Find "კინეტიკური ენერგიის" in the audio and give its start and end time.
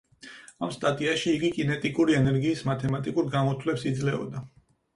1.59-2.65